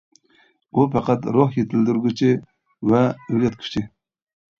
[0.77, 2.31] ئۇ پەقەت روھ يېتىلدۈرگۈچى
[2.93, 3.85] ۋە ئۆگەتكۈچى.